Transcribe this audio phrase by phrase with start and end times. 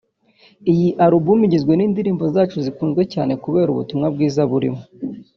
[0.71, 4.81] Iyi Album igizwe n’indirimbo zacu zikunzwe cyane kubera ubutumwa bwiza burimo